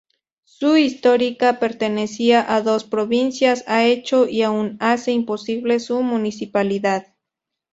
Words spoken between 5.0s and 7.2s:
imposible su municipalidad.